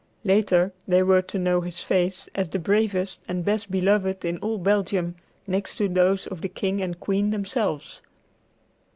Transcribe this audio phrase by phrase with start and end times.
[0.23, 4.57] Later they were to know his face as the bravest and best beloved in all
[4.57, 5.13] Belgium
[5.45, 8.01] next to those of the King and Queen themselves.